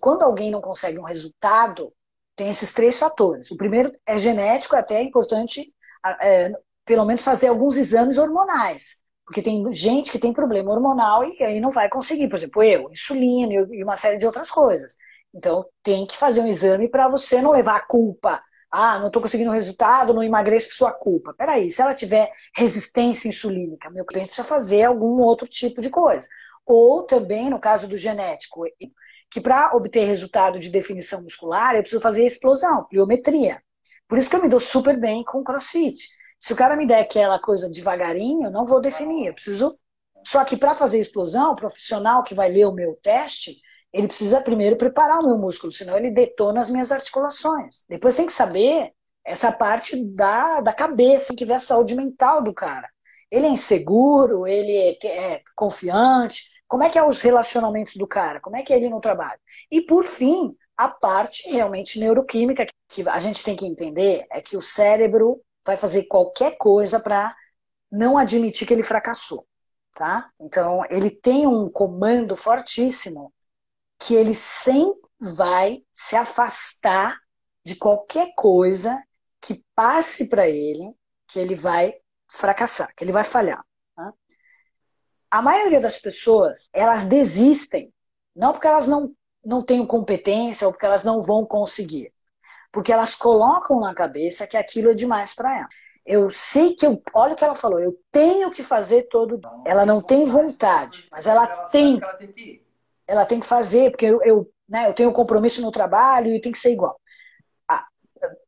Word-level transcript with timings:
quando 0.00 0.22
alguém 0.22 0.50
não 0.50 0.60
consegue 0.60 0.98
um 0.98 1.04
resultado, 1.04 1.92
tem 2.36 2.50
esses 2.50 2.72
três 2.72 2.98
fatores. 2.98 3.50
O 3.50 3.56
primeiro 3.56 3.92
é 4.06 4.18
genético, 4.18 4.76
até 4.76 4.96
é 4.96 5.02
importante, 5.02 5.72
é, 6.22 6.52
pelo 6.84 7.04
menos, 7.04 7.24
fazer 7.24 7.48
alguns 7.48 7.76
exames 7.76 8.18
hormonais. 8.18 9.00
Porque 9.24 9.42
tem 9.42 9.70
gente 9.72 10.10
que 10.10 10.18
tem 10.18 10.32
problema 10.32 10.72
hormonal 10.72 11.22
e 11.22 11.42
aí 11.44 11.60
não 11.60 11.70
vai 11.70 11.88
conseguir. 11.88 12.28
Por 12.28 12.36
exemplo, 12.36 12.62
eu, 12.62 12.90
insulina 12.90 13.52
e 13.70 13.84
uma 13.84 13.96
série 13.96 14.18
de 14.18 14.26
outras 14.26 14.50
coisas. 14.50 14.96
Então, 15.34 15.64
tem 15.82 16.06
que 16.06 16.16
fazer 16.16 16.40
um 16.40 16.48
exame 16.48 16.88
para 16.88 17.08
você 17.08 17.40
não 17.40 17.52
levar 17.52 17.76
a 17.76 17.86
culpa. 17.86 18.42
Ah, 18.70 18.98
não 18.98 19.08
estou 19.08 19.20
conseguindo 19.22 19.50
resultado, 19.50 20.14
não 20.14 20.22
emagreço 20.22 20.68
por 20.68 20.74
sua 20.74 20.92
culpa. 20.92 21.34
Peraí, 21.34 21.70
se 21.70 21.82
ela 21.82 21.94
tiver 21.94 22.30
resistência 22.54 23.28
insulínica, 23.28 23.90
meu 23.90 24.04
cliente 24.04 24.28
precisa 24.28 24.46
fazer 24.46 24.84
algum 24.84 25.20
outro 25.20 25.46
tipo 25.46 25.82
de 25.82 25.90
coisa. 25.90 26.28
Ou 26.72 27.02
também, 27.02 27.50
no 27.50 27.58
caso 27.58 27.88
do 27.88 27.96
genético, 27.96 28.64
que 29.28 29.40
para 29.40 29.74
obter 29.74 30.04
resultado 30.04 30.60
de 30.60 30.70
definição 30.70 31.22
muscular, 31.22 31.74
eu 31.74 31.82
preciso 31.82 32.00
fazer 32.00 32.24
explosão, 32.24 32.86
pliometria. 32.88 33.60
Por 34.08 34.18
isso 34.18 34.30
que 34.30 34.36
eu 34.36 34.42
me 34.42 34.48
dou 34.48 34.60
super 34.60 34.98
bem 34.98 35.24
com 35.24 35.42
crossfit. 35.42 36.08
Se 36.38 36.52
o 36.52 36.56
cara 36.56 36.76
me 36.76 36.86
der 36.86 37.00
aquela 37.00 37.40
coisa 37.40 37.68
devagarinho, 37.68 38.46
eu 38.46 38.50
não 38.52 38.64
vou 38.64 38.80
definir. 38.80 39.26
Eu 39.26 39.34
preciso. 39.34 39.76
Só 40.24 40.44
que 40.44 40.56
para 40.56 40.74
fazer 40.74 41.00
explosão, 41.00 41.52
o 41.52 41.56
profissional 41.56 42.22
que 42.22 42.34
vai 42.34 42.48
ler 42.48 42.66
o 42.66 42.72
meu 42.72 42.96
teste, 43.02 43.56
ele 43.92 44.06
precisa 44.06 44.40
primeiro 44.40 44.76
preparar 44.76 45.18
o 45.18 45.26
meu 45.26 45.38
músculo, 45.38 45.72
senão 45.72 45.96
ele 45.96 46.10
detona 46.10 46.60
as 46.60 46.70
minhas 46.70 46.92
articulações. 46.92 47.84
Depois 47.88 48.14
tem 48.14 48.26
que 48.26 48.32
saber 48.32 48.92
essa 49.24 49.50
parte 49.50 50.04
da, 50.14 50.60
da 50.60 50.72
cabeça, 50.72 51.28
tem 51.28 51.36
que 51.36 51.44
ver 51.44 51.54
a 51.54 51.60
saúde 51.60 51.96
mental 51.96 52.42
do 52.42 52.54
cara. 52.54 52.88
Ele 53.30 53.46
é 53.46 53.50
inseguro, 53.50 54.46
ele 54.46 54.72
é, 54.72 55.06
é 55.06 55.42
confiante, 55.56 56.44
como 56.70 56.84
é 56.84 56.88
que 56.88 56.96
é 56.96 57.04
os 57.04 57.20
relacionamentos 57.20 57.96
do 57.96 58.06
cara? 58.06 58.40
Como 58.40 58.56
é 58.56 58.62
que 58.62 58.72
é 58.72 58.76
ele 58.76 58.88
no 58.88 59.00
trabalho? 59.00 59.40
E 59.68 59.80
por 59.80 60.04
fim, 60.04 60.56
a 60.76 60.88
parte 60.88 61.50
realmente 61.50 61.98
neuroquímica 61.98 62.64
que 62.88 63.06
a 63.08 63.18
gente 63.18 63.42
tem 63.42 63.56
que 63.56 63.66
entender 63.66 64.24
é 64.30 64.40
que 64.40 64.56
o 64.56 64.62
cérebro 64.62 65.42
vai 65.66 65.76
fazer 65.76 66.04
qualquer 66.04 66.56
coisa 66.58 67.00
para 67.00 67.34
não 67.90 68.16
admitir 68.16 68.68
que 68.68 68.72
ele 68.72 68.84
fracassou, 68.84 69.44
tá? 69.94 70.30
Então, 70.38 70.84
ele 70.88 71.10
tem 71.10 71.44
um 71.44 71.68
comando 71.68 72.36
fortíssimo 72.36 73.34
que 73.98 74.14
ele 74.14 74.32
sempre 74.32 75.10
vai 75.18 75.82
se 75.92 76.14
afastar 76.14 77.18
de 77.64 77.74
qualquer 77.74 78.32
coisa 78.36 78.96
que 79.40 79.64
passe 79.74 80.28
para 80.28 80.48
ele 80.48 80.94
que 81.26 81.40
ele 81.40 81.56
vai 81.56 81.92
fracassar, 82.30 82.94
que 82.94 83.02
ele 83.02 83.10
vai 83.12 83.24
falhar 83.24 83.60
a 85.30 85.40
maioria 85.40 85.80
das 85.80 85.98
pessoas, 85.98 86.68
elas 86.72 87.04
desistem, 87.04 87.92
não 88.34 88.52
porque 88.52 88.66
elas 88.66 88.88
não, 88.88 89.12
não 89.44 89.62
têm 89.62 89.86
competência 89.86 90.66
ou 90.66 90.72
porque 90.72 90.86
elas 90.86 91.04
não 91.04 91.22
vão 91.22 91.46
conseguir, 91.46 92.12
porque 92.72 92.92
elas 92.92 93.14
colocam 93.14 93.80
na 93.80 93.94
cabeça 93.94 94.46
que 94.46 94.56
aquilo 94.56 94.90
é 94.90 94.94
demais 94.94 95.34
para 95.34 95.56
ela. 95.56 95.68
Eu 96.04 96.30
sei 96.30 96.74
que 96.74 96.86
eu, 96.86 97.00
olha 97.14 97.34
o 97.34 97.36
que 97.36 97.44
ela 97.44 97.54
falou, 97.54 97.78
eu 97.78 97.96
tenho 98.10 98.50
que 98.50 98.62
fazer 98.62 99.02
todo 99.04 99.38
dia. 99.38 99.50
Ela 99.66 99.86
não 99.86 100.02
tem 100.02 100.24
vontade, 100.24 101.06
mas 101.10 101.26
ela 101.26 101.46
tem. 101.68 102.00
Ela 103.06 103.26
tem 103.26 103.38
que 103.40 103.46
fazer, 103.46 103.90
porque 103.90 104.06
eu, 104.06 104.22
eu, 104.22 104.50
né, 104.68 104.88
eu 104.88 104.94
tenho 104.94 105.12
compromisso 105.12 105.60
no 105.62 105.70
trabalho 105.70 106.34
e 106.34 106.40
tem 106.40 106.52
que 106.52 106.58
ser 106.58 106.72
igual. 106.72 106.98
Ah, 107.68 107.86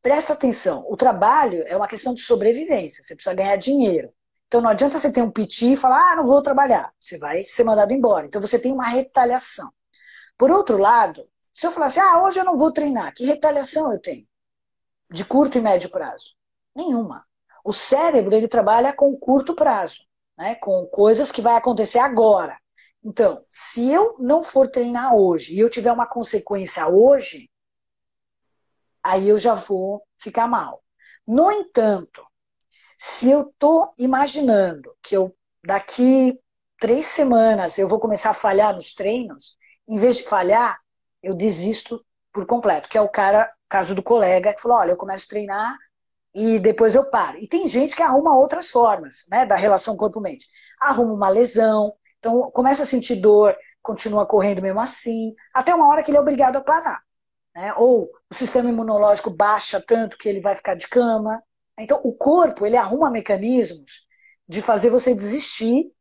presta 0.01 0.33
atenção, 0.33 0.85
o 0.87 0.97
trabalho 0.97 1.63
é 1.67 1.75
uma 1.77 1.87
questão 1.87 2.13
de 2.13 2.21
sobrevivência, 2.21 3.03
você 3.03 3.13
precisa 3.13 3.35
ganhar 3.35 3.55
dinheiro. 3.57 4.11
Então 4.53 4.61
não 4.61 4.69
adianta 4.69 4.99
você 4.99 5.11
ter 5.11 5.23
um 5.23 5.31
piti 5.31 5.73
e 5.73 5.75
falar, 5.75 6.11
ah, 6.11 6.15
não 6.17 6.27
vou 6.27 6.39
trabalhar. 6.39 6.93
Você 6.99 7.17
vai 7.17 7.43
ser 7.43 7.63
mandado 7.63 7.91
embora. 7.91 8.27
Então 8.27 8.39
você 8.39 8.59
tem 8.59 8.71
uma 8.71 8.87
retaliação. 8.87 9.73
Por 10.37 10.51
outro 10.51 10.77
lado, 10.77 11.27
se 11.51 11.65
eu 11.65 11.71
falasse, 11.71 11.99
ah, 11.99 12.21
hoje 12.21 12.39
eu 12.39 12.45
não 12.45 12.55
vou 12.55 12.71
treinar, 12.71 13.15
que 13.15 13.25
retaliação 13.25 13.91
eu 13.91 13.99
tenho? 13.99 14.27
De 15.09 15.25
curto 15.25 15.57
e 15.57 15.61
médio 15.61 15.89
prazo? 15.89 16.35
Nenhuma. 16.75 17.25
O 17.65 17.73
cérebro, 17.73 18.35
ele 18.35 18.47
trabalha 18.47 18.93
com 18.93 19.17
curto 19.17 19.55
prazo, 19.55 20.05
né? 20.37 20.53
com 20.53 20.85
coisas 20.85 21.31
que 21.31 21.41
vai 21.41 21.55
acontecer 21.55 21.97
agora. 21.97 22.55
Então, 23.03 23.43
se 23.49 23.91
eu 23.91 24.15
não 24.19 24.43
for 24.43 24.67
treinar 24.67 25.15
hoje 25.15 25.55
e 25.55 25.59
eu 25.61 25.69
tiver 25.69 25.91
uma 25.91 26.05
consequência 26.05 26.87
hoje, 26.87 27.49
aí 29.01 29.29
eu 29.29 29.39
já 29.39 29.55
vou 29.55 30.03
ficar 30.19 30.47
mal. 30.47 30.83
No 31.27 31.51
entanto, 31.51 32.23
se 32.97 33.29
eu 33.29 33.49
estou 33.49 33.93
imaginando 33.97 34.95
que 35.01 35.15
eu 35.15 35.35
daqui 35.65 36.39
três 36.79 37.05
semanas 37.05 37.77
eu 37.77 37.87
vou 37.87 37.99
começar 37.99 38.31
a 38.31 38.33
falhar 38.33 38.73
nos 38.73 38.93
treinos, 38.93 39.57
em 39.87 39.97
vez 39.97 40.17
de 40.17 40.23
falhar, 40.23 40.79
eu 41.21 41.33
desisto 41.33 42.03
por 42.31 42.45
completo, 42.45 42.89
que 42.89 42.97
é 42.97 43.01
o 43.01 43.09
cara, 43.09 43.51
caso 43.69 43.93
do 43.93 44.03
colega, 44.03 44.53
que 44.53 44.61
falou, 44.61 44.77
olha, 44.77 44.91
eu 44.91 44.97
começo 44.97 45.25
a 45.25 45.29
treinar 45.29 45.77
e 46.33 46.59
depois 46.59 46.95
eu 46.95 47.09
paro. 47.09 47.37
E 47.37 47.47
tem 47.47 47.67
gente 47.67 47.95
que 47.95 48.01
arruma 48.01 48.35
outras 48.35 48.71
formas, 48.71 49.23
né, 49.29 49.45
da 49.45 49.55
relação 49.55 49.95
corpo-mente. 49.95 50.47
Arruma 50.81 51.13
uma 51.13 51.29
lesão, 51.29 51.93
então 52.17 52.49
começa 52.51 52.83
a 52.83 52.85
sentir 52.85 53.17
dor, 53.17 53.55
continua 53.81 54.25
correndo 54.25 54.61
mesmo 54.61 54.79
assim, 54.79 55.35
até 55.53 55.75
uma 55.75 55.87
hora 55.87 56.01
que 56.01 56.09
ele 56.09 56.17
é 56.17 56.21
obrigado 56.21 56.55
a 56.55 56.61
parar. 56.61 57.01
Né? 57.55 57.73
Ou 57.75 58.09
o 58.29 58.33
sistema 58.33 58.69
imunológico 58.69 59.29
baixa 59.29 59.81
tanto 59.85 60.17
que 60.17 60.27
ele 60.27 60.41
vai 60.41 60.55
ficar 60.55 60.75
de 60.75 60.87
cama, 60.87 61.41
então, 61.79 61.99
o 62.03 62.13
corpo, 62.13 62.65
ele 62.65 62.77
arruma 62.77 63.09
mecanismos 63.09 64.05
de 64.47 64.61
fazer 64.61 64.89
você 64.89 65.15
desistir 65.15 65.91